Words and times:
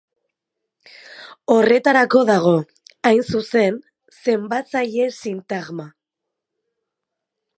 Horretarako 1.55 2.21
dago, 2.29 2.53
hain 3.09 3.21
zuzen, 3.35 3.77
zenbatzaile-sintagma. 4.23 5.89